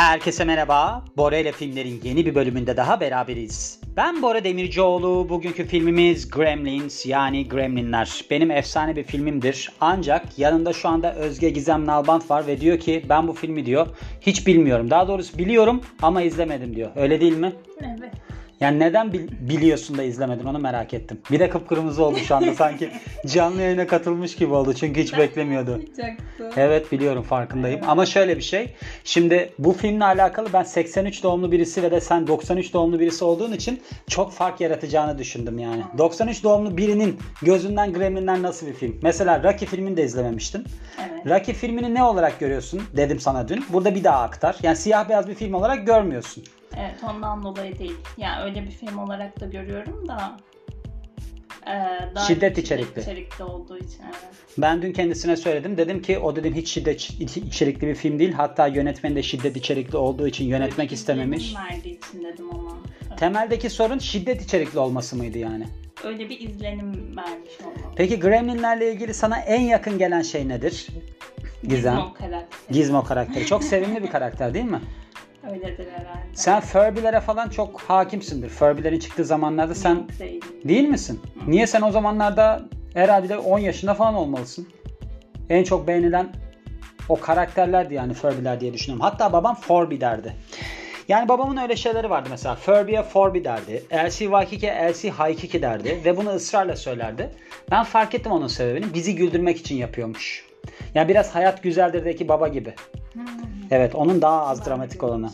[0.00, 1.04] Herkese merhaba.
[1.16, 3.80] Bora ile filmlerin yeni bir bölümünde daha beraberiz.
[3.96, 5.28] Ben Bora Demircioğlu.
[5.28, 8.24] Bugünkü filmimiz Gremlins yani Gremlinler.
[8.30, 9.72] Benim efsane bir filmimdir.
[9.80, 13.86] Ancak yanında şu anda Özge Gizem Nalbant var ve diyor ki ben bu filmi diyor
[14.20, 14.90] hiç bilmiyorum.
[14.90, 16.90] Daha doğrusu biliyorum ama izlemedim diyor.
[16.96, 17.52] Öyle değil mi?
[17.80, 17.99] Evet.
[18.60, 21.20] Yani neden bil- biliyorsun da izlemedin onu merak ettim.
[21.30, 22.90] Bir de kıpkırmızı oldu şu anda sanki
[23.26, 25.80] canlı yayına katılmış gibi oldu çünkü hiç beklemiyordu.
[26.56, 28.74] Evet biliyorum farkındayım ama şöyle bir şey.
[29.04, 33.52] Şimdi bu filmle alakalı ben 83 doğumlu birisi ve de sen 93 doğumlu birisi olduğun
[33.52, 35.82] için çok fark yaratacağını düşündüm yani.
[35.98, 38.98] 93 doğumlu birinin gözünden Gremlinler nasıl bir film?
[39.02, 40.64] Mesela Rocky filmini de izlememiştin.
[40.98, 41.26] Evet.
[41.26, 43.64] Rocky filmini ne olarak görüyorsun dedim sana dün.
[43.68, 44.56] Burada bir daha aktar.
[44.62, 46.44] Yani siyah beyaz bir film olarak görmüyorsun.
[46.76, 47.96] Evet ondan dolayı değil.
[48.16, 50.36] Yani öyle bir film olarak da görüyorum da
[51.66, 51.74] e,
[52.14, 53.00] daha Şiddet içerikli.
[53.00, 54.34] içerikli olduğu için evet.
[54.58, 55.76] Ben dün kendisine söyledim.
[55.76, 58.32] Dedim ki o dedim hiç şiddet iç- içerikli bir film değil.
[58.32, 61.54] Hatta yönetmen de şiddet içerikli olduğu için yönetmek bir istememiş.
[61.56, 63.16] verdiği için dedim ona.
[63.16, 65.64] Temeldeki sorun şiddet içerikli olması mıydı yani?
[66.04, 67.92] Öyle bir izlenim vermiş olmam.
[67.96, 70.86] Peki Gremlinlerle ilgili sana en yakın gelen şey nedir?
[71.68, 71.94] Gizem.
[71.96, 72.72] Gizmo karakteri.
[72.72, 73.46] Gizmo karakteri.
[73.46, 74.80] Çok sevimli bir karakter değil mi?
[75.50, 76.20] Öyledir herhalde.
[76.34, 78.48] Sen Furby'lere falan çok hakimsindir.
[78.48, 80.08] Furby'lerin çıktığı zamanlarda sen Yok
[80.64, 80.88] değil.
[80.88, 81.20] misin?
[81.46, 82.62] Niye sen o zamanlarda
[82.94, 84.68] herhalde 10 yaşında falan olmalısın?
[85.50, 86.28] En çok beğenilen
[87.08, 89.02] o karakterlerdi yani Furby'ler diye düşünüyorum.
[89.10, 90.32] Hatta babam Furby derdi.
[91.08, 92.54] Yani babamın öyle şeyleri vardı mesela.
[92.54, 93.84] Furby'ye Furby derdi.
[93.90, 96.00] Elsie Waikiki Elsie Haikiki derdi.
[96.04, 97.30] Ve bunu ısrarla söylerdi.
[97.70, 98.94] Ben fark ettim onun sebebini.
[98.94, 100.44] Bizi güldürmek için yapıyormuş.
[100.94, 102.74] Yani biraz Hayat Güzeldir'deki baba gibi.
[103.70, 105.30] Evet onun daha az dramatik olanı.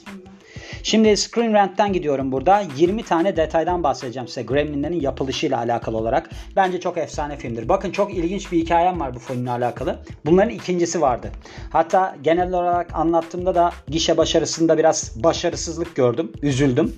[0.83, 2.63] Şimdi Screen Rant'ten gidiyorum burada.
[2.77, 6.31] 20 tane detaydan bahsedeceğim size Gremlinlerin yapılışıyla alakalı olarak.
[6.57, 7.69] Bence çok efsane filmdir.
[7.69, 9.99] Bakın çok ilginç bir hikayem var bu filmle alakalı.
[10.27, 11.31] Bunların ikincisi vardı.
[11.71, 16.33] Hatta genel olarak anlattığımda da gişe başarısında biraz başarısızlık gördüm.
[16.43, 16.97] Üzüldüm.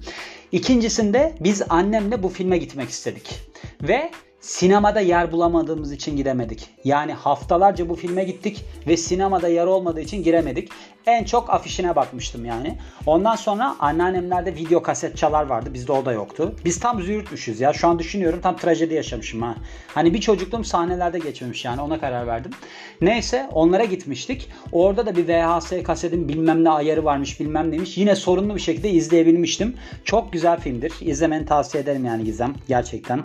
[0.53, 3.41] İkincisinde biz annemle bu filme gitmek istedik.
[3.83, 4.11] Ve
[4.49, 6.71] sinemada yer bulamadığımız için gidemedik.
[6.85, 10.69] Yani haftalarca bu filme gittik ve sinemada yer olmadığı için giremedik.
[11.07, 12.79] En çok afişine bakmıştım yani.
[13.07, 15.75] Ondan sonra anneannemlerde video kaset çalar vardı.
[15.75, 16.55] Bizde o da yoktu.
[16.65, 17.73] Biz tam züğürtmüşüz ya.
[17.73, 19.55] Şu an düşünüyorum tam trajedi yaşamışım ha.
[19.95, 22.53] Hani bir çocukluğum sahnelerde geçmemiş yani ona karar verdim.
[23.01, 24.51] Neyse onlara gitmiştik.
[24.73, 27.99] Orada da bir VHS kasetin bilmem ne ayarı varmış bilmem neymiş.
[27.99, 29.77] Yine sorunlu bir şekilde izleyebilmiştim.
[30.05, 30.93] Çok güzel filmdir.
[31.01, 32.55] İzlemeni tavsiye ederim yani Gizem.
[32.69, 33.25] Gerçekten.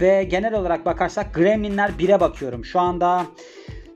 [0.00, 2.64] Ve genel olarak bakarsak Gremlinler 1'e bakıyorum.
[2.64, 3.26] Şu anda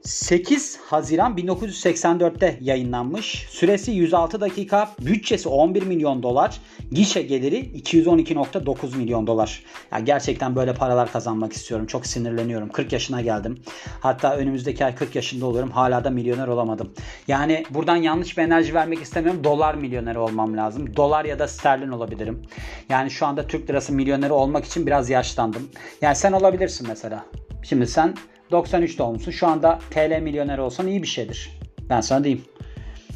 [0.04, 3.46] 8 Haziran 1984'te yayınlanmış.
[3.50, 9.62] Süresi 106 dakika, bütçesi 11 milyon dolar, gişe geliri 212.9 milyon dolar.
[9.92, 11.86] Ya gerçekten böyle paralar kazanmak istiyorum.
[11.86, 12.68] Çok sinirleniyorum.
[12.68, 13.62] 40 yaşına geldim.
[14.00, 15.70] Hatta önümüzdeki ay 40 yaşında oluyorum.
[15.70, 16.92] Hala da milyoner olamadım.
[17.28, 19.44] Yani buradan yanlış bir enerji vermek istemiyorum.
[19.44, 20.96] Dolar milyoneri olmam lazım.
[20.96, 22.42] Dolar ya da sterlin olabilirim.
[22.88, 25.68] Yani şu anda Türk lirası milyoneri olmak için biraz yaşlandım.
[26.00, 27.24] Yani sen olabilirsin mesela.
[27.62, 28.14] Şimdi sen
[28.52, 29.30] 93 doğumlusun.
[29.30, 31.50] Şu anda TL milyoner olsan iyi bir şeydir.
[31.90, 32.44] Ben sana diyeyim.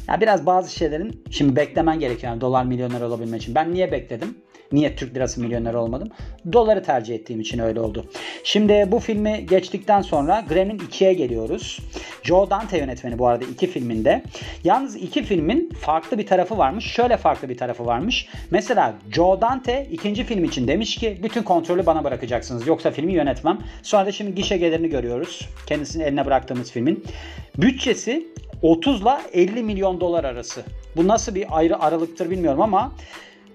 [0.07, 2.31] Ya biraz bazı şeylerin şimdi beklemen gerekiyor.
[2.31, 3.55] Yani dolar milyoner olabilmek için.
[3.55, 4.37] Ben niye bekledim?
[4.71, 6.09] Niye Türk lirası milyoner olmadım?
[6.53, 8.05] Doları tercih ettiğim için öyle oldu.
[8.43, 11.79] Şimdi bu filmi geçtikten sonra Gremlin 2'ye geliyoruz.
[12.23, 14.23] Joe Dante yönetmeni bu arada iki filminde.
[14.63, 16.85] Yalnız iki filmin farklı bir tarafı varmış.
[16.85, 18.27] Şöyle farklı bir tarafı varmış.
[18.51, 22.67] Mesela Joe Dante ikinci film için demiş ki bütün kontrolü bana bırakacaksınız.
[22.67, 23.59] Yoksa filmi yönetmem.
[23.83, 25.49] Sonra da şimdi gişe gelirini görüyoruz.
[25.67, 27.03] Kendisinin eline bıraktığımız filmin.
[27.57, 28.27] Bütçesi
[28.61, 30.63] 30 ile 50 milyon dolar arası.
[30.95, 32.91] Bu nasıl bir ayrı aralıktır bilmiyorum ama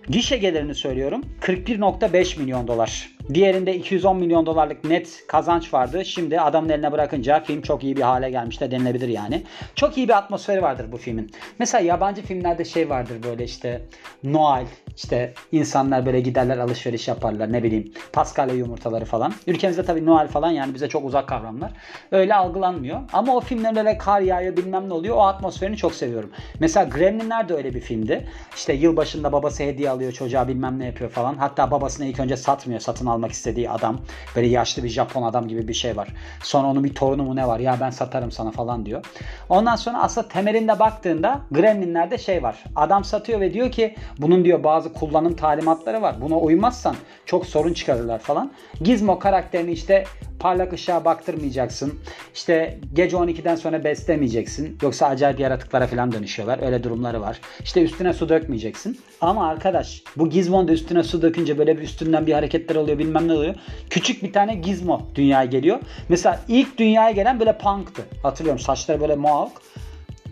[0.08, 3.10] Gişe gelirini söylüyorum 41.5 milyon dolar.
[3.34, 6.04] Diğerinde 210 milyon dolarlık net kazanç vardı.
[6.04, 9.42] Şimdi adamın eline bırakınca film çok iyi bir hale gelmiş de denilebilir yani.
[9.74, 11.30] Çok iyi bir atmosferi vardır bu filmin.
[11.58, 13.82] Mesela yabancı filmlerde şey vardır böyle işte
[14.24, 14.66] Noel
[14.96, 19.32] işte insanlar böyle giderler alışveriş yaparlar ne bileyim Paskalya yumurtaları falan.
[19.46, 21.72] Ülkemizde tabii Noel falan yani bize çok uzak kavramlar.
[22.10, 23.00] Öyle algılanmıyor.
[23.12, 25.16] Ama o filmler böyle kar yağıyor bilmem ne oluyor.
[25.16, 26.30] O atmosferini çok seviyorum.
[26.60, 28.28] Mesela Gremlinler de öyle bir filmdi.
[28.56, 31.34] İşte yılbaşında babası hediye alıyor çocuğa bilmem ne yapıyor falan.
[31.34, 32.80] Hatta babasını ilk önce satmıyor.
[32.80, 34.00] Satın almak istediği adam.
[34.36, 36.08] Böyle yaşlı bir Japon adam gibi bir şey var.
[36.42, 37.60] Sonra onun bir torunu mu ne var?
[37.60, 39.04] Ya ben satarım sana falan diyor.
[39.48, 42.64] Ondan sonra aslında temelinde baktığında Gremlinler'de şey var.
[42.76, 46.16] Adam satıyor ve diyor ki bunun diyor bazı kullanım talimatları var.
[46.20, 46.96] Buna uymazsan
[47.26, 48.52] çok sorun çıkarırlar falan.
[48.80, 50.04] Gizmo karakterini işte
[50.42, 52.00] parlak ışığa baktırmayacaksın.
[52.34, 54.78] İşte gece 12'den sonra beslemeyeceksin.
[54.82, 56.62] Yoksa acayip yaratıklara falan dönüşüyorlar.
[56.66, 57.40] Öyle durumları var.
[57.60, 59.00] İşte üstüne su dökmeyeceksin.
[59.20, 63.28] Ama arkadaş bu Gizmo'nun da üstüne su dökünce böyle bir üstünden bir hareketler oluyor bilmem
[63.28, 63.54] ne oluyor.
[63.90, 65.78] Küçük bir tane Gizmo dünyaya geliyor.
[66.08, 68.02] Mesela ilk dünyaya gelen böyle punktı.
[68.22, 69.62] Hatırlıyorum saçları böyle mohawk.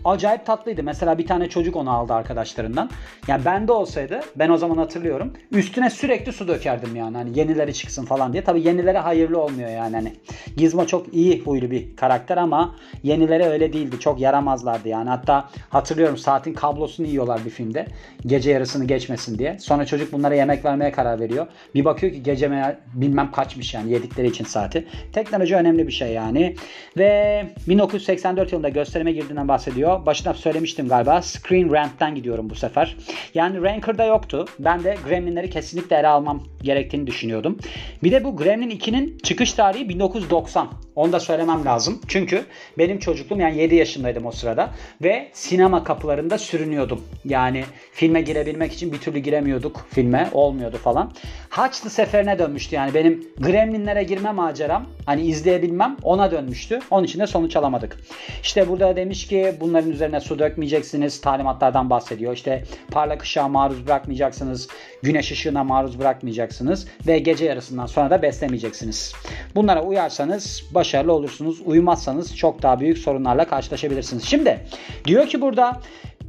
[0.05, 0.83] Acayip tatlıydı.
[0.83, 2.89] Mesela bir tane çocuk onu aldı arkadaşlarından.
[3.27, 5.33] Yani bende olsaydı ben o zaman hatırlıyorum.
[5.51, 7.17] Üstüne sürekli su dökerdim yani.
[7.17, 8.43] Hani yenileri çıksın falan diye.
[8.43, 9.95] Tabii yenilere hayırlı olmuyor yani.
[9.95, 10.13] Hani
[10.57, 13.99] Gizmo çok iyi huylu bir karakter ama yenilere öyle değildi.
[13.99, 15.09] Çok yaramazlardı yani.
[15.09, 17.85] Hatta hatırlıyorum saatin kablosunu yiyorlar bir filmde.
[18.25, 19.59] Gece yarısını geçmesin diye.
[19.59, 21.47] Sonra çocuk bunlara yemek vermeye karar veriyor.
[21.75, 24.87] Bir bakıyor ki gece meğer bilmem kaçmış yani yedikleri için saati.
[25.13, 26.55] Teknoloji önemli bir şey yani.
[26.97, 29.90] Ve 1984 yılında gösterime girdiğinden bahsediyor.
[30.05, 31.21] Başına söylemiştim galiba.
[31.21, 32.97] Screen Rant'ten gidiyorum bu sefer.
[33.33, 34.45] Yani Ranker'da yoktu.
[34.59, 37.57] Ben de Gremlin'leri kesinlikle ele almam gerektiğini düşünüyordum.
[38.03, 40.67] Bir de bu Gremlin 2'nin çıkış tarihi 1990.
[40.95, 42.01] Onu da söylemem lazım.
[42.07, 42.45] Çünkü
[42.77, 44.69] benim çocukluğum yani 7 yaşındaydım o sırada
[45.01, 47.01] ve sinema kapılarında sürünüyordum.
[47.25, 50.29] Yani filme girebilmek için bir türlü giremiyorduk filme.
[50.33, 51.11] Olmuyordu falan.
[51.49, 56.79] Haçlı seferine dönmüştü yani benim Gremlinlere girme maceram hani izleyebilmem ona dönmüştü.
[56.91, 57.97] Onun için de sonuç alamadık.
[58.43, 61.21] İşte burada demiş ki bunların üzerine su dökmeyeceksiniz.
[61.21, 62.33] Talimatlardan bahsediyor.
[62.33, 64.67] İşte parlak ışığa maruz bırakmayacaksınız.
[65.03, 66.87] Güneş ışığına maruz bırakmayacaksınız.
[67.07, 69.13] Ve gece yarısından sonra da beslemeyeceksiniz.
[69.55, 71.61] Bunlara uyarsanız başarılı olursunuz.
[71.65, 74.23] Uymazsanız çok daha büyük sorunlarla karşılaşabilirsiniz.
[74.23, 74.65] Şimdi
[75.05, 75.79] diyor ki burada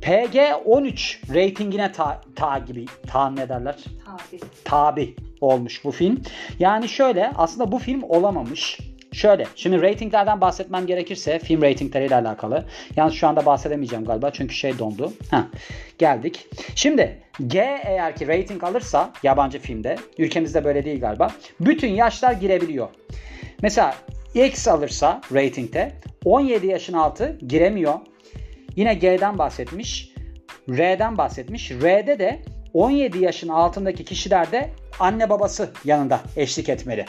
[0.03, 3.77] PG-13 reytingine ta, ta gibi ta ne derler?
[4.05, 4.41] Tabi.
[4.65, 6.23] Tabi olmuş bu film.
[6.59, 8.79] Yani şöyle aslında bu film olamamış.
[9.13, 12.65] Şöyle şimdi ratinglerden bahsetmem gerekirse film ratingleriyle alakalı.
[12.97, 15.13] Yalnız şu anda bahsedemeyeceğim galiba çünkü şey dondu.
[15.31, 15.43] Heh,
[15.99, 16.49] geldik.
[16.75, 21.31] Şimdi G eğer ki rating alırsa yabancı filmde ülkemizde böyle değil galiba.
[21.61, 22.89] Bütün yaşlar girebiliyor.
[23.63, 23.95] Mesela
[24.35, 25.93] X alırsa ratingte
[26.25, 27.95] 17 yaşın altı giremiyor.
[28.77, 30.13] Yine G'den bahsetmiş.
[30.69, 31.71] R'den bahsetmiş.
[31.71, 32.43] R'de de
[32.75, 34.71] 17 yaşın altındaki kişilerde
[35.01, 37.05] anne babası yanında eşlik etmeli.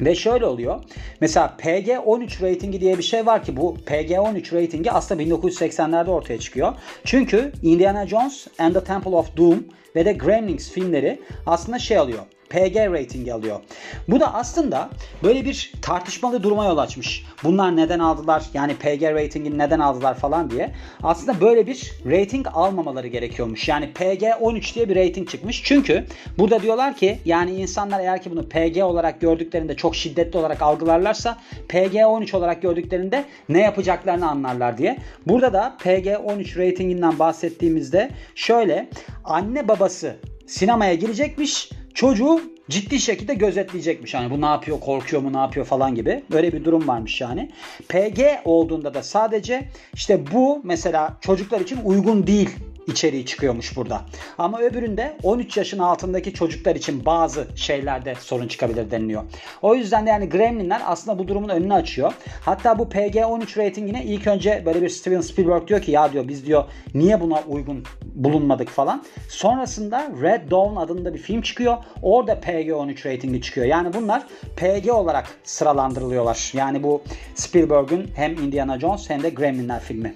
[0.00, 0.80] Ve şöyle oluyor.
[1.20, 6.72] Mesela PG-13 ratingi diye bir şey var ki bu PG-13 ratingi aslında 1980'lerde ortaya çıkıyor.
[7.04, 9.64] Çünkü Indiana Jones and the Temple of Doom
[9.96, 12.22] ve de Gremlins filmleri aslında şey alıyor.
[12.54, 13.60] PG ratingi alıyor.
[14.08, 14.90] Bu da aslında
[15.22, 17.24] böyle bir tartışmalı duruma yol açmış.
[17.44, 18.44] Bunlar neden aldılar?
[18.54, 20.70] Yani PG ratingini neden aldılar falan diye.
[21.02, 23.68] Aslında böyle bir rating almamaları gerekiyormuş.
[23.68, 25.62] Yani PG 13 diye bir rating çıkmış.
[25.64, 26.04] Çünkü
[26.38, 31.38] burada diyorlar ki yani insanlar eğer ki bunu PG olarak gördüklerinde çok şiddetli olarak algılarlarsa
[31.68, 34.98] PG 13 olarak gördüklerinde ne yapacaklarını anlarlar diye.
[35.26, 38.88] Burada da PG 13 ratinginden bahsettiğimizde şöyle
[39.24, 40.16] anne babası
[40.46, 44.14] sinemaya girecekmiş çocuğu ciddi şekilde gözetleyecekmiş.
[44.14, 46.24] Hani bu ne yapıyor, korkuyor mu, ne yapıyor falan gibi.
[46.30, 47.50] Böyle bir durum varmış yani.
[47.88, 52.50] PG olduğunda da sadece işte bu mesela çocuklar için uygun değil
[52.86, 54.00] içeriği çıkıyormuş burada.
[54.38, 59.22] Ama öbüründe 13 yaşın altındaki çocuklar için bazı şeylerde sorun çıkabilir deniliyor.
[59.62, 62.12] O yüzden de yani Gremlinler aslında bu durumun önünü açıyor.
[62.40, 66.46] Hatta bu PG-13 ratingine ilk önce böyle bir Steven Spielberg diyor ki ya diyor biz
[66.46, 66.64] diyor
[66.94, 67.84] niye buna uygun
[68.14, 69.04] bulunmadık falan.
[69.28, 71.76] Sonrasında Red Dawn adında bir film çıkıyor.
[72.02, 73.66] Orada PG-13 ratingi çıkıyor.
[73.66, 74.22] Yani bunlar
[74.56, 76.50] PG olarak sıralandırılıyorlar.
[76.54, 77.02] Yani bu
[77.34, 80.14] Spielberg'ün hem Indiana Jones hem de Gremlinler filmi.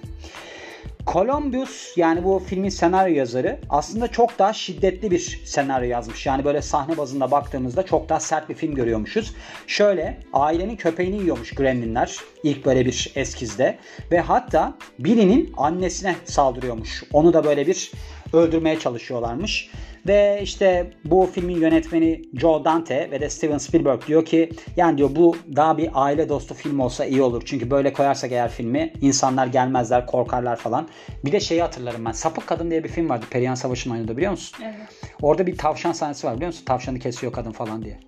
[1.13, 6.25] Columbus yani bu filmin senaryo yazarı aslında çok daha şiddetli bir senaryo yazmış.
[6.25, 9.33] Yani böyle sahne bazında baktığımızda çok daha sert bir film görüyormuşuz.
[9.67, 13.77] Şöyle ailenin köpeğini yiyormuş gremlinler ilk böyle bir eskizde
[14.11, 17.03] ve hatta birinin annesine saldırıyormuş.
[17.13, 17.91] Onu da böyle bir
[18.33, 19.71] öldürmeye çalışıyorlarmış.
[20.07, 25.09] Ve işte bu filmin yönetmeni Joe Dante ve de Steven Spielberg diyor ki yani diyor
[25.15, 27.41] bu daha bir aile dostu film olsa iyi olur.
[27.45, 30.87] Çünkü böyle koyarsak eğer filmi insanlar gelmezler korkarlar falan.
[31.25, 32.11] Bir de şeyi hatırlarım ben.
[32.11, 33.25] Sapık Kadın diye bir film vardı.
[33.29, 34.57] Perihan Savaş'ın oynadığı biliyor musun?
[34.63, 34.75] Evet.
[35.21, 36.65] Orada bir tavşan sahnesi var biliyor musun?
[36.65, 37.99] Tavşanı kesiyor kadın falan diye.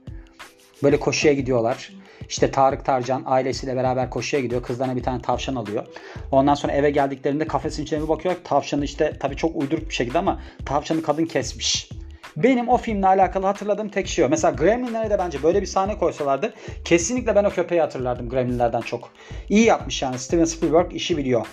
[0.83, 2.00] Böyle koşuya gidiyorlar.
[2.29, 4.63] İşte Tarık Tarcan ailesiyle beraber koşuya gidiyor.
[4.63, 5.85] Kızlarına bir tane tavşan alıyor.
[6.31, 8.35] Ondan sonra eve geldiklerinde kafesin içine bir bakıyor.
[8.43, 11.89] Tavşanı işte tabii çok uyduruk bir şekilde ama tavşanı kadın kesmiş.
[12.37, 14.29] Benim o filmle alakalı hatırladığım tek şey o.
[14.29, 16.53] Mesela Gremlin'lere de bence böyle bir sahne koysalardı
[16.85, 19.09] kesinlikle ben o köpeği hatırlardım Gremlin'lerden çok.
[19.49, 21.47] İyi yapmış yani Steven Spielberg işi biliyor.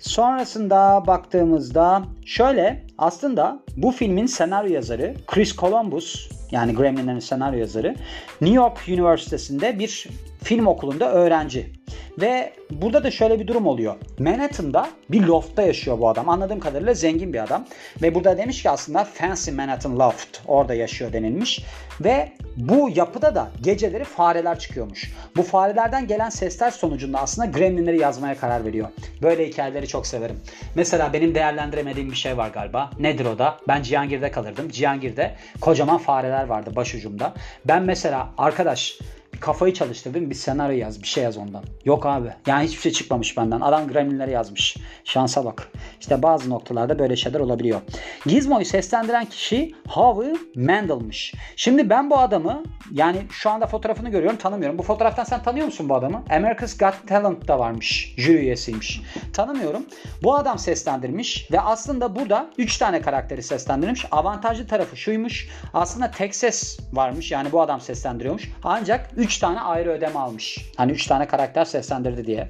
[0.00, 7.94] Sonrasında baktığımızda şöyle aslında bu filmin senaryo yazarı Chris Columbus yani Gremlin'lerin senaryo yazarı
[8.40, 10.08] New York Üniversitesi'nde bir
[10.42, 11.72] film okulunda öğrenci.
[12.20, 13.94] Ve burada da şöyle bir durum oluyor.
[14.18, 16.28] Manhattan'da bir loftta yaşıyor bu adam.
[16.28, 17.66] Anladığım kadarıyla zengin bir adam.
[18.02, 21.64] Ve burada demiş ki aslında Fancy Manhattan Loft orada yaşıyor denilmiş.
[22.00, 25.12] Ve bu yapıda da geceleri fareler çıkıyormuş.
[25.36, 28.88] Bu farelerden gelen sesler sonucunda aslında Gremlinleri yazmaya karar veriyor.
[29.22, 30.40] Böyle hikayeleri çok severim.
[30.74, 32.90] Mesela benim değerlendiremediğim bir şey var galiba.
[32.98, 33.56] Nedir o da?
[33.68, 34.68] Ben Cihangir'de kalırdım.
[34.68, 37.34] Cihangir'de kocaman fareler vardı başucumda.
[37.64, 38.98] Ben mesela arkadaş
[39.40, 41.64] kafayı çalıştırdım bir senaryo yaz bir şey yaz ondan.
[41.84, 43.60] Yok abi yani hiçbir şey çıkmamış benden.
[43.60, 44.76] Adam Gremlinleri yazmış.
[45.04, 45.68] Şansa bak.
[46.00, 47.80] İşte bazı noktalarda böyle şeyler olabiliyor.
[48.26, 51.34] Gizmo'yu seslendiren kişi Howie Mandel'mış.
[51.56, 54.78] Şimdi ben bu adamı yani şu anda fotoğrafını görüyorum tanımıyorum.
[54.78, 56.24] Bu fotoğraftan sen tanıyor musun bu adamı?
[56.30, 58.14] America's Got Talent da varmış.
[58.16, 59.02] Jüri üyesiymiş.
[59.34, 59.86] Tanımıyorum.
[60.22, 64.06] Bu adam seslendirmiş ve aslında burada 3 tane karakteri seslendirmiş.
[64.10, 65.48] Avantajlı tarafı şuymuş.
[65.74, 67.30] Aslında tek ses varmış.
[67.30, 68.50] Yani bu adam seslendiriyormuş.
[68.64, 70.58] Ancak 3 tane ayrı ödeme almış.
[70.76, 72.48] Hani 3 tane karakter seslendirdi diye.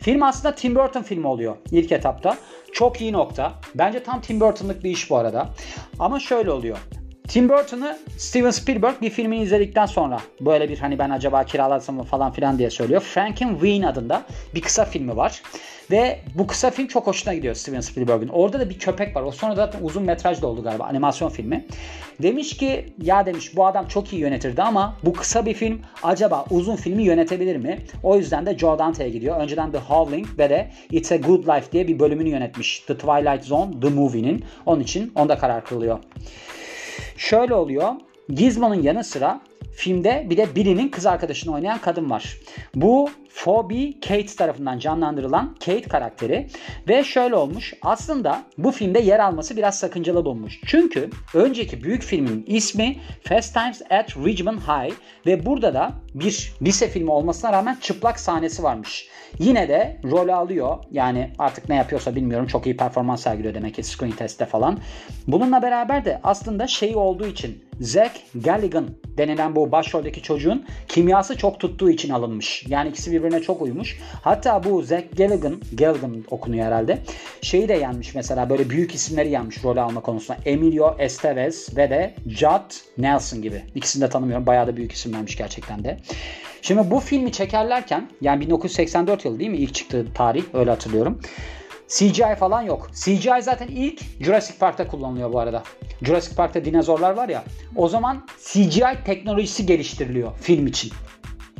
[0.00, 2.36] Film aslında Tim Burton filmi oluyor ilk etapta.
[2.72, 3.52] Çok iyi nokta.
[3.74, 5.48] Bence tam Tim Burton'lık bir iş bu arada.
[5.98, 6.78] Ama şöyle oluyor.
[7.28, 12.02] Tim Burton'ı Steven Spielberg bir filmini izledikten sonra böyle bir hani ben acaba kiralasam mı
[12.02, 13.00] falan filan diye söylüyor.
[13.00, 14.22] Frankenweenie adında
[14.54, 15.42] bir kısa filmi var.
[15.90, 18.28] Ve bu kısa film çok hoşuna gidiyor Steven Spielberg'in.
[18.28, 19.22] Orada da bir köpek var.
[19.22, 21.64] O sonra zaten uzun metraj da oldu galiba animasyon filmi.
[22.22, 26.44] Demiş ki ya demiş bu adam çok iyi yönetirdi ama bu kısa bir film acaba
[26.50, 27.78] uzun filmi yönetebilir mi?
[28.02, 29.40] O yüzden de Joe Dante'ye gidiyor.
[29.40, 32.80] Önceden The Howling ve de It's a Good Life diye bir bölümünü yönetmiş.
[32.80, 34.44] The Twilight Zone The Movie'nin.
[34.66, 35.98] Onun için onda karar kılıyor.
[37.16, 37.92] Şöyle oluyor.
[38.28, 39.40] Gizmo'nun yanı sıra
[39.72, 42.38] filmde bir de Billy'nin kız arkadaşını oynayan kadın var.
[42.74, 46.46] Bu Phoebe Kate tarafından canlandırılan Kate karakteri
[46.88, 47.74] ve şöyle olmuş.
[47.82, 50.60] Aslında bu filmde yer alması biraz sakıncalı bulmuş.
[50.66, 54.94] Çünkü önceki büyük filmin ismi Fast Times at Ridgemont High
[55.26, 59.08] ve burada da bir lise filmi olmasına rağmen çıplak sahnesi varmış.
[59.38, 60.78] Yine de rol alıyor.
[60.90, 62.46] Yani artık ne yapıyorsa bilmiyorum.
[62.46, 64.78] Çok iyi performans sergiliyor demek ki screen testte falan.
[65.26, 71.60] Bununla beraber de aslında şey olduğu için Zack Galligan denilen bu başroldeki çocuğun kimyası çok
[71.60, 72.64] tuttuğu için alınmış.
[72.68, 73.98] Yani ikisi birbirine çok uymuş.
[74.22, 76.98] Hatta bu Zack Galligan, Galligan okunuyor herhalde.
[77.42, 80.38] Şeyi de yenmiş mesela böyle büyük isimleri yenmiş rol alma konusunda.
[80.44, 83.62] Emilio Estevez ve de Judd Nelson gibi.
[83.74, 84.46] İkisini de tanımıyorum.
[84.46, 85.96] Bayağı da büyük isimlermiş gerçekten de.
[86.62, 91.20] Şimdi bu filmi çekerlerken yani 1984 yılı değil mi ilk çıktığı tarih öyle hatırlıyorum.
[91.88, 92.90] CGI falan yok.
[92.94, 95.62] CGI zaten ilk Jurassic Park'ta kullanılıyor bu arada.
[96.02, 97.44] Jurassic Park'ta dinozorlar var ya.
[97.76, 100.92] O zaman CGI teknolojisi geliştiriliyor film için.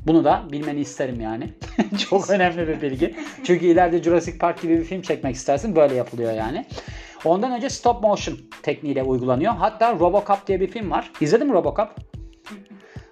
[0.06, 1.48] Bunu da bilmeni isterim yani.
[2.10, 3.16] Çok önemli bir bilgi.
[3.44, 5.76] Çünkü ileride Jurassic Park gibi bir film çekmek istersin.
[5.76, 6.66] Böyle yapılıyor yani.
[7.24, 9.52] Ondan önce stop motion tekniğiyle uygulanıyor.
[9.52, 11.12] Hatta Robocop diye bir film var.
[11.20, 11.88] İzledin mi Robocop?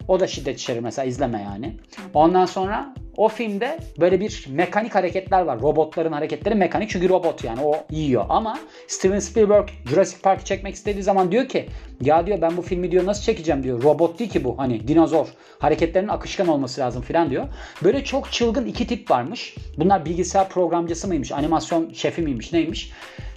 [0.08, 1.76] O da şiddet içerir mesela izleme yani.
[2.14, 5.60] Ondan sonra o filmde böyle bir mekanik hareketler var.
[5.60, 8.24] Robotların hareketleri mekanik çünkü robot yani o yiyor.
[8.28, 11.68] Ama Steven Spielberg Jurassic Park'ı çekmek istediği zaman diyor ki
[12.00, 13.82] ya diyor ben bu filmi diyor nasıl çekeceğim diyor.
[13.82, 15.26] Robot değil ki bu hani dinozor.
[15.58, 17.48] Hareketlerinin akışkan olması lazım filan diyor.
[17.84, 19.54] Böyle çok çılgın iki tip varmış.
[19.76, 22.92] Bunlar bilgisayar programcısı mıymış, animasyon şefi miymiş, neymiş?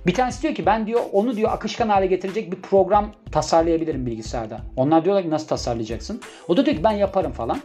[0.08, 4.60] Bir tanesi diyor ki ben diyor onu diyor akışkan hale getirecek bir program tasarlayabilirim bilgisayarda.
[4.76, 6.22] Onlar diyorlar ki nasıl tasarlayacaksın?
[6.48, 7.60] O da diyor ki ben yaparım falan.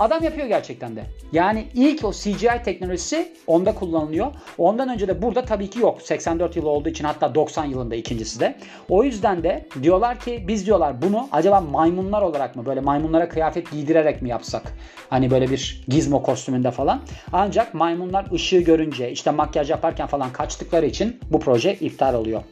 [0.00, 1.04] Adam yapıyor gerçekten de.
[1.32, 4.26] Yani ilk o CGI teknolojisi onda kullanılıyor.
[4.58, 6.02] Ondan önce de burada tabii ki yok.
[6.02, 8.56] 84 yılı olduğu için hatta 90 yılında ikincisi de.
[8.88, 13.70] O yüzden de diyorlar ki biz diyorlar bunu acaba maymunlar olarak mı böyle maymunlara kıyafet
[13.70, 14.72] giydirerek mi yapsak?
[15.10, 17.00] Hani böyle bir gizmo kostümünde falan.
[17.32, 22.42] Ancak maymunlar ışığı görünce işte makyaj yaparken falan kaçtıkları için bu proje iptal oluyor.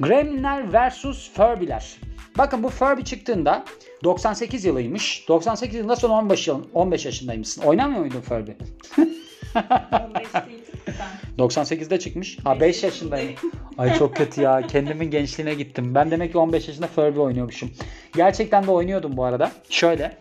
[0.00, 1.30] Gremlinler vs.
[1.34, 1.96] Furby'ler.
[2.38, 3.64] Bakın bu Furby çıktığında
[4.04, 5.28] 98 yılıymış.
[5.28, 7.62] 98 yılında son 15 yıl 15 yaşındaymışsın.
[7.62, 8.50] Oynamıyor muydun Furby?
[8.96, 11.44] 15 değil ben.
[11.44, 12.38] 98'de çıkmış.
[12.44, 13.32] Ha 5 yaşındayım.
[13.78, 14.66] Ay çok kötü ya.
[14.66, 15.94] Kendimin gençliğine gittim.
[15.94, 17.70] Ben demek ki 15 yaşında Furby oynuyormuşum.
[18.16, 19.52] Gerçekten de oynuyordum bu arada.
[19.70, 20.16] Şöyle.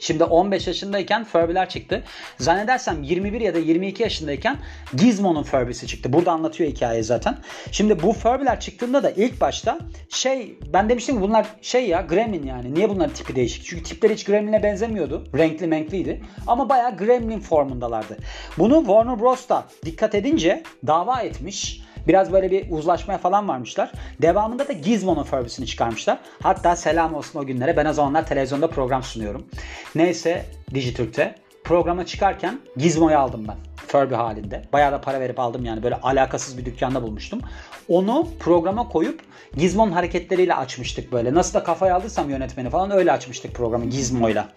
[0.00, 2.04] Şimdi 15 yaşındayken Furby'ler çıktı.
[2.38, 4.56] Zannedersem 21 ya da 22 yaşındayken
[4.96, 6.12] Gizmo'nun Furby'si çıktı.
[6.12, 7.38] Burada anlatıyor hikayeyi zaten.
[7.72, 9.78] Şimdi bu Furby'ler çıktığında da ilk başta
[10.08, 12.74] şey ben demiştim ki bunlar şey ya Gremlin yani.
[12.74, 13.64] Niye bunların tipi değişik?
[13.64, 15.24] Çünkü tipleri hiç Gremlin'e benzemiyordu.
[15.38, 16.22] Renkli menkliydi.
[16.46, 18.16] Ama bayağı Gremlin formundalardı.
[18.58, 19.48] Bunu Warner Bros.
[19.48, 21.80] da dikkat edince dava etmiş.
[22.08, 23.92] Biraz böyle bir uzlaşmaya falan varmışlar.
[24.22, 26.18] Devamında da Gizmo'nun Furby'sini çıkarmışlar.
[26.42, 27.76] Hatta selam olsun o günlere.
[27.76, 29.46] Ben o zamanlar televizyonda program sunuyorum.
[29.94, 33.56] Neyse Dijitürk'te programa çıkarken Gizmo'yu aldım ben.
[33.86, 34.62] Furby halinde.
[34.72, 35.82] Bayağı da para verip aldım yani.
[35.82, 37.40] Böyle alakasız bir dükkanda bulmuştum.
[37.88, 39.20] Onu programa koyup
[39.56, 41.34] Gizmo'nun hareketleriyle açmıştık böyle.
[41.34, 44.48] Nasıl da kafaya aldıysam yönetmeni falan öyle açmıştık programı Gizmo'yla.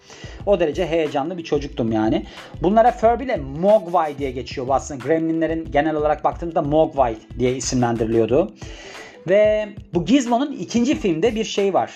[0.46, 2.26] O derece heyecanlı bir çocuktum yani.
[2.62, 5.04] Bunlara Furby ile Mogwai diye geçiyor aslında.
[5.04, 8.54] Gremlinlerin genel olarak baktığımızda Mogwai diye isimlendiriliyordu.
[9.28, 11.92] Ve bu Gizmo'nun ikinci filmde bir şey var.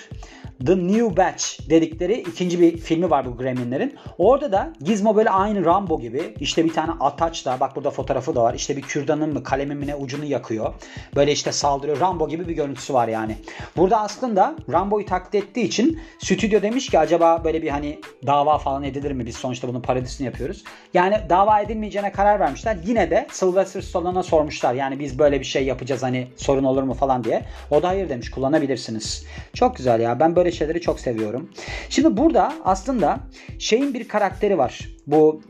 [0.66, 3.94] The New Batch dedikleri ikinci bir filmi var bu Gremlinlerin.
[4.18, 8.42] Orada da Gizmo böyle aynı Rambo gibi işte bir tane ataçla bak burada fotoğrafı da
[8.42, 8.54] var.
[8.54, 10.74] İşte bir kürdanın mı kalemin mi ne ucunu yakıyor.
[11.16, 12.00] Böyle işte saldırıyor.
[12.00, 13.36] Rambo gibi bir görüntüsü var yani.
[13.76, 18.84] Burada aslında Rambo'yu taklit ettiği için stüdyo demiş ki acaba böyle bir hani dava falan
[18.84, 19.26] edilir mi?
[19.26, 20.64] Biz sonuçta bunun parodisini yapıyoruz.
[20.94, 22.76] Yani dava edilmeyeceğine karar vermişler.
[22.84, 24.74] Yine de Sylvester Stallone'a sormuşlar.
[24.74, 27.44] Yani biz böyle bir şey yapacağız hani sorun olur mu falan diye.
[27.70, 29.26] O da hayır demiş kullanabilirsiniz.
[29.54, 31.50] Çok güzel ya ben böyle şeyleri çok seviyorum.
[31.88, 33.21] Şimdi burada aslında
[33.59, 34.88] şeyin bir karakteri var.
[35.07, 35.43] Bu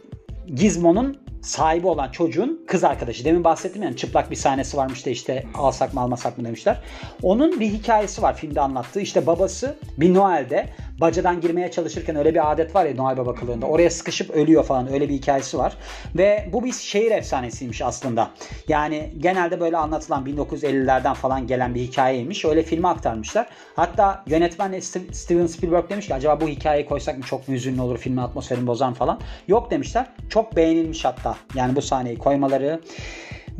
[0.46, 3.24] Gizmo'nun sahibi olan çocuğun kız arkadaşı.
[3.24, 6.82] Demin bahsettim yani çıplak bir sahnesi varmış da işte alsak mı almasak mı demişler.
[7.22, 9.00] Onun bir hikayesi var filmde anlattığı.
[9.00, 10.66] İşte babası bir Noel'de
[11.00, 13.66] bacadan girmeye çalışırken öyle bir adet var ya Noel Baba kılığında.
[13.66, 15.76] Oraya sıkışıp ölüyor falan öyle bir hikayesi var.
[16.16, 18.30] Ve bu bir şehir efsanesiymiş aslında.
[18.68, 22.44] Yani genelde böyle anlatılan 1950'lerden falan gelen bir hikayeymiş.
[22.44, 23.46] Öyle filme aktarmışlar.
[23.76, 24.80] Hatta yönetmen
[25.12, 28.94] Steven Spielberg demiş ki acaba bu hikayeyi koysak mı çok hüzünlü olur filmin atmosferini bozan
[28.94, 29.20] falan.
[29.48, 30.06] Yok demişler.
[30.30, 31.36] Çok beğenilmiş hatta.
[31.54, 32.80] Yani bu sahneyi koymaları.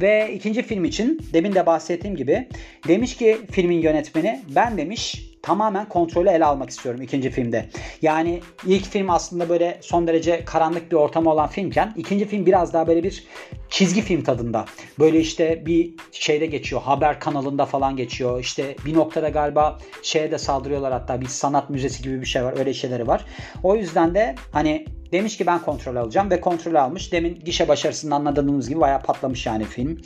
[0.01, 2.49] Ve ikinci film için demin de bahsettiğim gibi
[2.89, 7.69] demiş ki filmin yönetmeni ben demiş tamamen kontrolü ele almak istiyorum ikinci filmde.
[8.03, 12.73] Yani ilk film aslında böyle son derece karanlık bir ortamı olan filmken ikinci film biraz
[12.73, 13.25] daha böyle bir
[13.71, 14.65] çizgi film tadında.
[14.99, 16.83] Böyle işte bir şeyde geçiyor.
[16.83, 18.41] Haber kanalında falan geçiyor.
[18.41, 22.55] İşte bir noktada galiba şeye de saldırıyorlar hatta bir sanat müzesi gibi bir şey var.
[22.59, 23.25] Öyle şeyleri var.
[23.63, 27.13] O yüzden de hani Demiş ki ben kontrol alacağım ve kontrol almış.
[27.13, 29.99] Demin gişe başarısını anladığımız gibi bayağı patlamış yani film.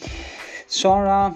[0.68, 1.34] Sonra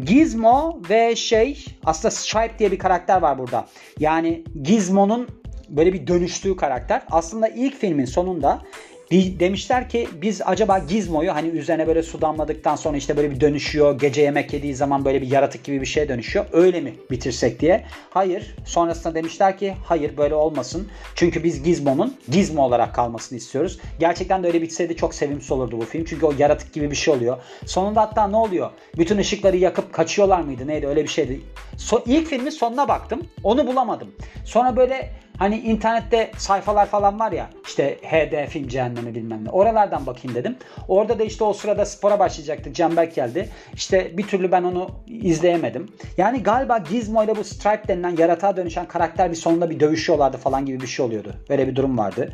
[0.00, 3.66] Gizmo ve şey aslında Stripe diye bir karakter var burada.
[3.98, 5.28] Yani Gizmo'nun
[5.68, 7.02] böyle bir dönüştüğü karakter.
[7.10, 8.62] Aslında ilk filmin sonunda
[9.10, 13.98] demişler ki biz acaba Gizmo'yu hani üzerine böyle su damladıktan sonra işte böyle bir dönüşüyor.
[13.98, 16.44] Gece yemek yediği zaman böyle bir yaratık gibi bir şeye dönüşüyor.
[16.52, 17.84] Öyle mi bitirsek diye.
[18.10, 18.56] Hayır.
[18.64, 20.88] Sonrasında demişler ki hayır böyle olmasın.
[21.14, 23.78] Çünkü biz Gizmo'nun Gizmo olarak kalmasını istiyoruz.
[24.00, 26.04] Gerçekten de öyle bitseydi çok sevimsiz olurdu bu film.
[26.04, 27.36] Çünkü o yaratık gibi bir şey oluyor.
[27.66, 28.70] Sonunda hatta ne oluyor?
[28.98, 30.66] Bütün ışıkları yakıp kaçıyorlar mıydı?
[30.66, 30.86] Neydi?
[30.86, 31.40] Öyle bir şeydi.
[31.76, 33.20] So, ilk filmin sonuna baktım.
[33.42, 34.08] Onu bulamadım.
[34.44, 39.50] Sonra böyle Hani internette sayfalar falan var ya işte HD film cehennemi bilmem ne.
[39.50, 40.56] Oralardan bakayım dedim.
[40.88, 42.72] Orada da işte o sırada spora başlayacaktı.
[42.72, 43.48] Canberk geldi.
[43.74, 45.88] İşte bir türlü ben onu izleyemedim.
[46.16, 50.66] Yani galiba Gizmo ile bu Stripe denilen yaratığa dönüşen karakter bir sonunda bir dövüşüyorlardı falan
[50.66, 51.34] gibi bir şey oluyordu.
[51.48, 52.32] Böyle bir durum vardı.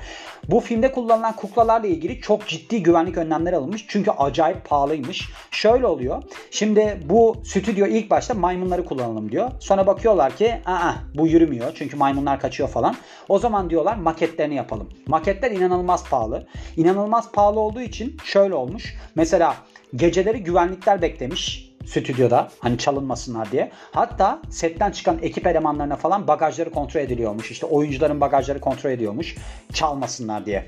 [0.48, 3.84] Bu filmde kullanılan kuklalarla ilgili çok ciddi güvenlik önlemleri alınmış.
[3.88, 5.28] Çünkü acayip pahalıymış.
[5.50, 6.22] Şöyle oluyor.
[6.50, 9.50] Şimdi bu stüdyo ilk başta maymunları kullanalım diyor.
[9.60, 11.72] Sonra bakıyorlar ki aa bu yürümüyor.
[11.74, 12.96] Çünkü maymunlar kaçıyor falan falan.
[13.28, 14.88] O zaman diyorlar maketlerini yapalım.
[15.06, 16.46] Maketler inanılmaz pahalı.
[16.76, 18.94] İnanılmaz pahalı olduğu için şöyle olmuş.
[19.14, 19.56] Mesela
[19.96, 23.70] geceleri güvenlikler beklemiş stüdyoda hani çalınmasınlar diye.
[23.92, 27.50] Hatta setten çıkan ekip elemanlarına falan bagajları kontrol ediliyormuş.
[27.50, 29.36] İşte oyuncuların bagajları kontrol ediyormuş
[29.72, 30.66] çalmasınlar diye.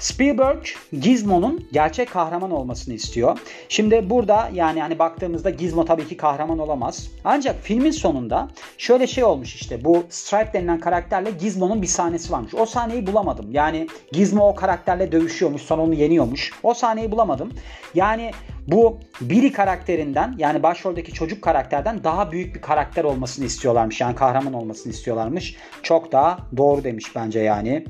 [0.00, 0.64] Spielberg
[1.00, 3.38] Gizmo'nun gerçek kahraman olmasını istiyor.
[3.68, 7.10] Şimdi burada yani hani baktığımızda Gizmo tabii ki kahraman olamaz.
[7.24, 12.54] Ancak filmin sonunda şöyle şey olmuş işte bu Stripe denilen karakterle Gizmo'nun bir sahnesi varmış.
[12.54, 13.46] O sahneyi bulamadım.
[13.52, 16.52] Yani Gizmo o karakterle dövüşüyormuş sonra onu yeniyormuş.
[16.62, 17.52] O sahneyi bulamadım.
[17.94, 18.30] Yani
[18.66, 24.00] bu Billy karakterinden yani başroldeki çocuk karakterden daha büyük bir karakter olmasını istiyorlarmış.
[24.00, 25.56] Yani kahraman olmasını istiyorlarmış.
[25.82, 27.84] Çok daha doğru demiş bence yani.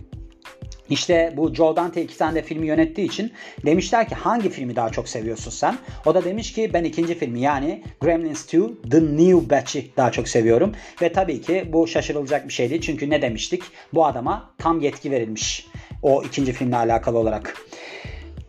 [0.90, 3.33] İşte bu Joe Dante iki tane de filmi yönettiği için
[3.66, 5.79] demişler ki hangi filmi daha çok seviyorsun sen?
[6.07, 10.29] O da demiş ki ben ikinci filmi yani Gremlins 2 The New Batch'i daha çok
[10.29, 10.72] seviyorum.
[11.03, 12.81] Ve tabii ki bu şaşırılacak bir şey değil.
[12.81, 13.62] Çünkü ne demiştik?
[13.94, 15.66] Bu adama tam yetki verilmiş.
[16.03, 17.57] O ikinci filmle alakalı olarak.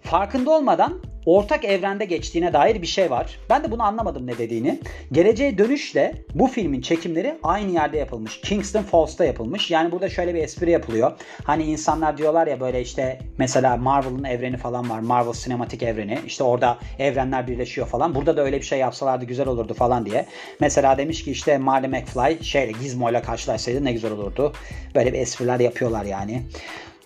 [0.03, 3.39] Farkında olmadan ortak evrende geçtiğine dair bir şey var.
[3.49, 4.79] Ben de bunu anlamadım ne dediğini.
[5.11, 8.41] Geleceğe dönüşle bu filmin çekimleri aynı yerde yapılmış.
[8.41, 9.71] Kingston Falls'ta yapılmış.
[9.71, 11.11] Yani burada şöyle bir espri yapılıyor.
[11.43, 14.99] Hani insanlar diyorlar ya böyle işte mesela Marvel'ın evreni falan var.
[14.99, 16.19] Marvel sinematik evreni.
[16.25, 18.15] İşte orada evrenler birleşiyor falan.
[18.15, 20.25] Burada da öyle bir şey yapsalardı güzel olurdu falan diye.
[20.59, 24.53] Mesela demiş ki işte Marty McFly şeyle Gizmo ile karşılaşsaydı ne güzel olurdu.
[24.95, 26.41] Böyle bir espriler yapıyorlar yani.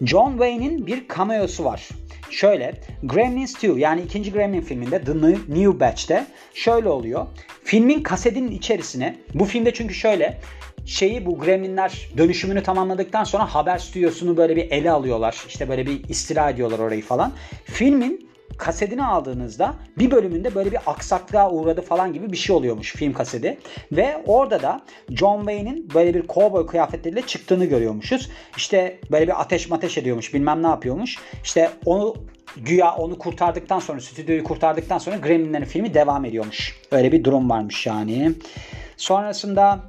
[0.02, 1.90] John Wayne'in bir cameo'su var.
[2.30, 5.14] Şöyle Gremlins 2 yani ikinci Gremlin filminde The
[5.48, 7.28] New Batch'te şöyle oluyor.
[7.64, 10.40] Filmin kasetinin içerisine bu filmde çünkü şöyle
[10.86, 15.46] şeyi bu Gremlinler dönüşümünü tamamladıktan sonra haber stüdyosunu böyle bir ele alıyorlar.
[15.48, 17.34] İşte böyle bir istila ediyorlar orayı falan.
[17.66, 18.25] Filmin
[18.58, 23.58] kasetini aldığınızda bir bölümünde böyle bir aksaklığa uğradı falan gibi bir şey oluyormuş film kaseti.
[23.92, 28.30] Ve orada da John Wayne'in böyle bir cowboy kıyafetleriyle çıktığını görüyormuşuz.
[28.58, 31.18] İşte böyle bir ateş mateş ediyormuş bilmem ne yapıyormuş.
[31.44, 32.16] İşte onu
[32.58, 36.80] güya onu kurtardıktan sonra stüdyoyu kurtardıktan sonra Gremlinlerin filmi devam ediyormuş.
[36.92, 38.32] Öyle bir durum varmış yani.
[38.98, 39.80] Sonrasında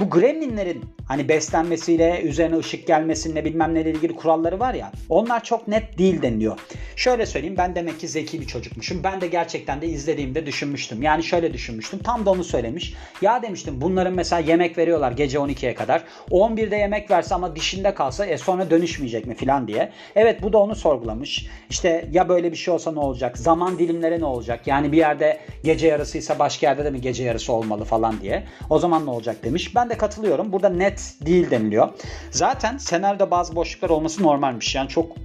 [0.00, 5.68] bu gremlinlerin hani beslenmesiyle üzerine ışık gelmesiyle bilmem neyle ilgili kuralları var ya onlar çok
[5.68, 6.58] net değil deniliyor.
[6.96, 9.04] Şöyle söyleyeyim ben demek ki zeki bir çocukmuşum.
[9.04, 11.02] Ben de gerçekten de izlediğimde düşünmüştüm.
[11.02, 11.98] Yani şöyle düşünmüştüm.
[12.04, 12.94] Tam da onu söylemiş.
[13.22, 16.04] Ya demiştim bunların mesela yemek veriyorlar gece 12'ye kadar.
[16.30, 19.92] 11'de yemek verse ama dişinde kalsa e sonra dönüşmeyecek mi filan diye.
[20.16, 21.46] Evet bu da onu sorgulamış.
[21.70, 23.38] İşte ya böyle bir şey olsa ne olacak?
[23.38, 24.66] Zaman dilimleri ne olacak?
[24.66, 28.44] Yani bir yerde gece yarısıysa başka yerde de mi gece yarısı olmalı falan diye.
[28.70, 29.74] O zaman ne olacak demiş.
[29.74, 30.52] Ben de katılıyorum.
[30.52, 31.88] Burada net değil deniliyor.
[32.30, 34.74] Zaten senaryoda bazı boşluklar olması normalmiş.
[34.74, 35.16] Yani çok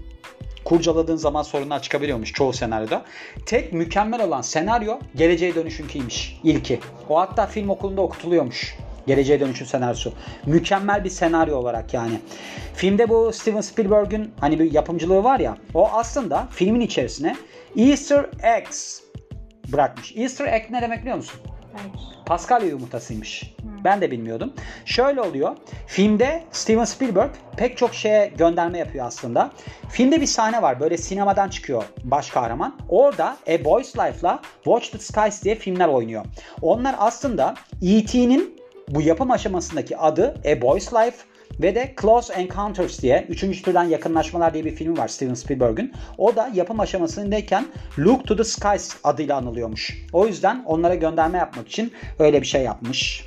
[0.65, 3.05] kurcaladığın zaman sorunlar çıkabiliyormuş çoğu senaryoda.
[3.45, 6.39] Tek mükemmel olan senaryo Geleceğe Dönüşünkiymiş.
[6.43, 6.79] İlki.
[7.09, 8.77] O hatta film okulunda okutuluyormuş.
[9.07, 10.13] Geleceğe Dönüşün senaryosu.
[10.45, 12.19] Mükemmel bir senaryo olarak yani.
[12.75, 17.35] Filmde bu Steven Spielberg'ün hani bir yapımcılığı var ya o aslında filmin içerisine
[17.77, 19.01] Easter eggs
[19.71, 20.13] bırakmış.
[20.15, 21.39] Easter egg ne demek biliyor musun?
[21.73, 21.91] Hayır.
[22.25, 23.53] Paskalya yumurtasıymış.
[23.83, 24.53] Ben de bilmiyordum.
[24.85, 25.55] Şöyle oluyor.
[25.87, 29.51] Filmde Steven Spielberg pek çok şeye gönderme yapıyor aslında.
[29.89, 30.79] Filmde bir sahne var.
[30.79, 32.77] Böyle sinemadan çıkıyor baş kahraman.
[32.89, 36.25] Orada A Boy's Life'la Watch the Skies diye filmler oynuyor.
[36.61, 41.17] Onlar aslında E.T.'nin bu yapım aşamasındaki adı A Boy's Life
[41.61, 43.61] ve de Close Encounters diye 3.
[43.61, 45.93] türden yakınlaşmalar diye bir film var Steven Spielberg'ün.
[46.17, 47.65] O da yapım aşamasındayken
[47.99, 50.05] Look to the Skies adıyla anılıyormuş.
[50.13, 53.23] O yüzden onlara gönderme yapmak için öyle bir şey yapmış.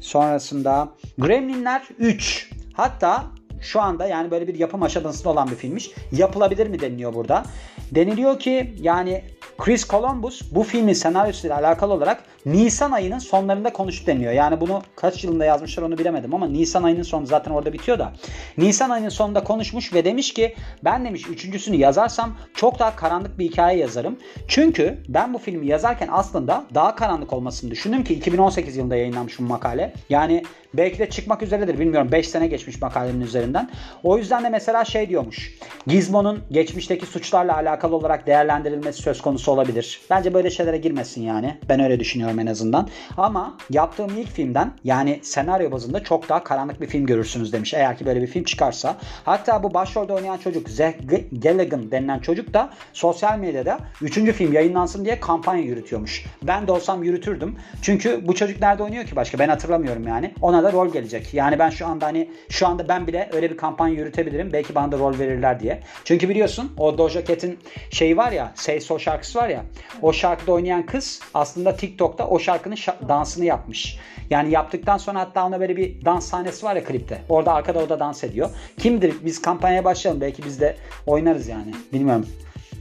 [0.00, 2.50] Sonrasında Gremlinler 3.
[2.72, 3.24] Hatta
[3.60, 5.90] şu anda yani böyle bir yapım aşamasında olan bir filmmiş.
[6.12, 7.42] Yapılabilir mi deniliyor burada.
[7.90, 9.24] Deniliyor ki yani
[9.58, 14.32] Chris Columbus bu filmin senaryosuyla alakalı olarak Nisan ayının sonlarında konuştu deniliyor.
[14.32, 18.12] Yani bunu kaç yılında yazmışlar onu bilemedim ama Nisan ayının sonu zaten orada bitiyor da.
[18.58, 23.44] Nisan ayının sonunda konuşmuş ve demiş ki ben demiş üçüncüsünü yazarsam çok daha karanlık bir
[23.44, 24.18] hikaye yazarım.
[24.48, 29.42] Çünkü ben bu filmi yazarken aslında daha karanlık olmasını düşündüm ki 2018 yılında yayınlanmış bu
[29.42, 29.94] makale.
[30.10, 30.42] Yani
[30.74, 33.70] belki de çıkmak üzeredir bilmiyorum 5 sene geçmiş makalenin üzerinden.
[34.02, 35.54] O yüzden de mesela şey diyormuş.
[35.86, 40.00] Gizmo'nun geçmişteki suçlarla alakalı olarak değerlendirilmesi söz konusu olabilir.
[40.10, 41.58] Bence böyle şeylere girmesin yani.
[41.68, 42.88] Ben öyle düşünüyorum en azından.
[43.16, 47.74] Ama yaptığım ilk filmden yani senaryo bazında çok daha karanlık bir film görürsünüz demiş.
[47.74, 48.96] Eğer ki böyle bir film çıkarsa.
[49.24, 50.94] Hatta bu başrolde oynayan çocuk Zach
[51.32, 54.14] Galligan denilen çocuk da sosyal medyada 3.
[54.14, 56.24] film yayınlansın diye kampanya yürütüyormuş.
[56.42, 57.56] Ben de olsam yürütürdüm.
[57.82, 59.38] Çünkü bu çocuk nerede oynuyor ki başka?
[59.38, 60.34] Ben hatırlamıyorum yani.
[60.42, 61.34] Ona da rol gelecek.
[61.34, 64.52] Yani ben şu anda hani şu anda ben bile öyle bir kampanya yürütebilirim.
[64.52, 65.80] Belki bana da rol verirler diye.
[66.04, 67.58] Çünkü biliyorsun o Doja Cat'in
[67.90, 69.64] şeyi var ya Say So şarkısı var ya.
[70.02, 73.98] O şarkıda oynayan kız aslında TikTok'ta o şarkının şa- dansını yapmış.
[74.30, 77.18] Yani yaptıktan sonra hatta ona böyle bir dans sahnesi var ya klipte.
[77.28, 78.50] Orada arkada o da dans ediyor.
[78.78, 79.14] Kimdir?
[79.24, 80.20] Biz kampanyaya başlayalım.
[80.20, 81.74] Belki biz de oynarız yani.
[81.92, 82.26] Bilmiyorum.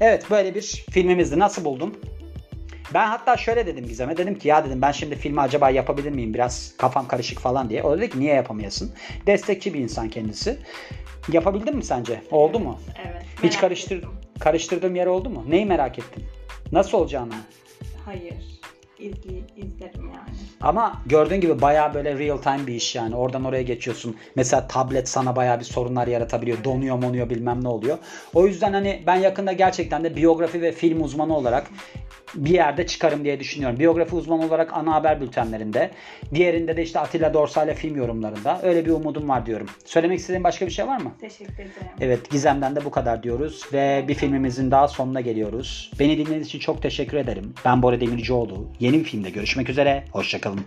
[0.01, 1.39] Evet böyle bir filmimizdi.
[1.39, 1.97] Nasıl buldun?
[2.93, 4.17] Ben hatta şöyle dedim Gizem'e.
[4.17, 6.33] Dedim ki ya dedim ben şimdi filmi acaba yapabilir miyim?
[6.33, 7.83] Biraz kafam karışık falan diye.
[7.83, 8.93] O dedi ki niye yapamayasın?
[9.27, 10.57] Destekçi bir insan kendisi.
[11.31, 12.21] Yapabildin mi sence?
[12.31, 12.79] Oldu mu?
[13.05, 13.23] Evet.
[13.43, 14.09] Hiç karıştır ettim.
[14.39, 15.45] karıştırdığım yer oldu mu?
[15.47, 16.23] Neyi merak ettin?
[16.71, 17.33] Nasıl olacağını?
[18.05, 18.57] Hayır.
[18.99, 20.37] İzli, izlerim yani.
[20.61, 23.15] Ama gördüğün gibi bayağı böyle real time bir iş yani.
[23.15, 24.15] Oradan oraya geçiyorsun.
[24.35, 26.63] Mesela tablet sana bayağı bir sorunlar yaratabiliyor.
[26.63, 27.97] Donuyor monuyor bilmem ne oluyor.
[28.33, 31.67] O yüzden hani ben yakında gerçekten de biyografi ve film uzmanı olarak
[32.37, 33.79] bir yerde çıkarım diye düşünüyorum.
[33.79, 35.91] Biyografi uzmanı olarak ana haber bültenlerinde.
[36.33, 38.59] Diğerinde de işte Atilla Dorsay'la film yorumlarında.
[38.63, 39.67] Öyle bir umudum var diyorum.
[39.85, 41.11] Söylemek istediğin başka bir şey var mı?
[41.21, 41.71] Teşekkür ederim.
[42.01, 45.91] Evet Gizem'den de bu kadar diyoruz ve bir filmimizin daha sonuna geliyoruz.
[45.99, 47.53] Beni dinlediğiniz için çok teşekkür ederim.
[47.65, 48.67] Ben Bora Demircioğlu.
[48.79, 50.03] Yeni bir filmde görüşmek üzere.
[50.11, 50.65] Hoşçakalın.